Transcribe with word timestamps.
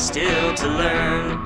still 0.00 0.54
to 0.54 0.66
learn. 0.66 1.44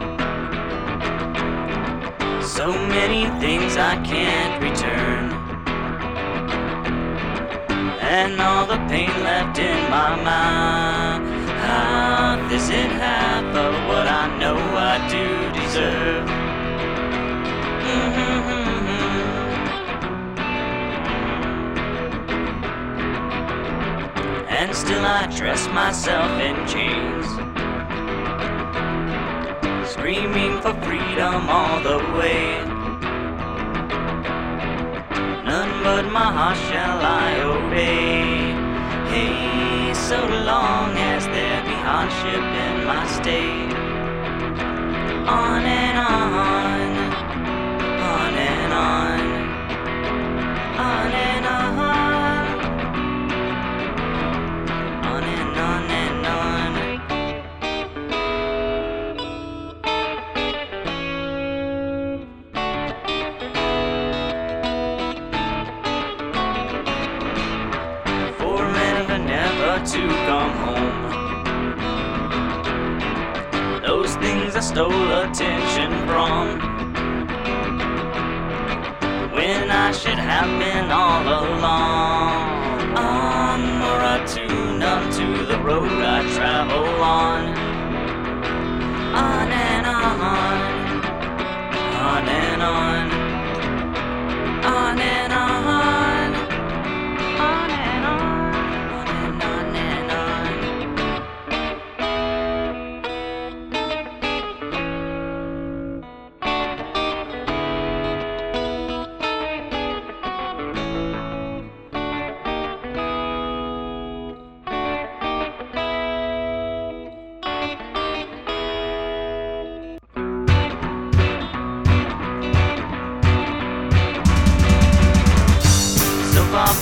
So 2.40 2.72
many 2.72 3.24
things 3.40 3.76
I 3.76 4.00
can't 4.04 4.62
return. 4.62 5.32
And 8.00 8.40
all 8.40 8.64
the 8.64 8.76
pain 8.86 9.10
left 9.24 9.58
in 9.58 9.90
my 9.90 10.14
mind. 10.22 11.26
Half 11.66 12.52
isn't 12.52 12.90
half 12.90 13.56
of 13.56 13.74
what 13.88 14.06
I 14.06 14.38
know 14.38 14.56
I 14.56 14.98
do 15.08 15.26
deserve. 15.60 16.28
Mm-hmm. 17.90 18.54
And 24.48 24.76
still 24.76 25.04
I 25.04 25.26
dress 25.36 25.66
myself 25.68 26.30
in 26.40 26.54
chains. 26.68 27.53
Screaming 29.96 30.60
for 30.60 30.74
freedom 30.82 31.48
all 31.48 31.80
the 31.80 31.98
way. 32.18 32.58
None 35.46 35.84
but 35.84 36.04
my 36.10 36.30
heart 36.36 36.58
shall 36.68 36.98
I 37.00 37.40
obey. 37.54 38.50
Hey, 39.12 39.94
so 39.94 40.18
long 40.50 40.90
as 41.12 41.24
there 41.26 41.62
be 41.62 41.76
hardship 41.88 42.44
in 42.66 42.84
my 42.84 43.06
state. 43.06 43.72
On 45.28 45.62
and 45.62 45.93
never 69.74 69.86
to 69.86 70.08
come 70.26 70.52
home. 70.64 71.10
Those 73.82 74.14
things 74.16 74.56
I 74.56 74.60
stole 74.60 75.12
attention 75.12 75.90
from. 76.06 76.58
When 79.32 79.70
I 79.70 79.92
should 79.92 80.18
have 80.18 80.58
been 80.58 80.90
all 80.90 81.22
along. 81.22 82.54
On 82.96 83.60
or 83.82 84.00
a 84.14 84.26
too 84.26 84.78
numb 84.78 85.10
to 85.12 85.46
the 85.46 85.58
road 85.60 85.90
I 85.90 86.22
travel 86.34 87.02
on. 87.02 87.73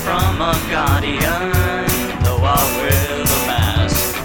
from 0.01 0.41
a 0.41 0.53
guardian, 0.71 1.51
though 2.23 2.41
I 2.41 2.61
wear 2.77 3.07
the 3.31 3.39
mask. 3.47 4.15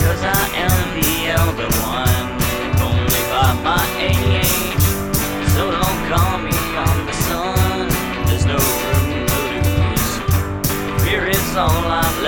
Cause 0.00 0.22
I 0.22 0.44
am 0.66 0.78
the 0.98 1.12
elder 1.38 1.70
one, 2.00 2.28
only 2.88 3.22
by 3.32 3.50
my 3.62 3.84
age. 4.00 4.84
So 5.54 5.70
don't 5.70 6.00
call 6.10 6.38
me 6.38 6.52
from 6.72 6.94
the 7.06 7.16
sun, 7.28 7.88
there's 8.26 8.46
no 8.46 8.58
room 8.82 9.26
to 9.30 9.38
lose. 9.60 10.08
Fear 11.04 11.26
is 11.28 11.56
all 11.56 11.84
I've 12.00 12.18